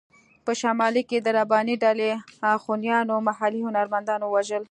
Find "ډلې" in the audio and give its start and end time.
1.83-2.09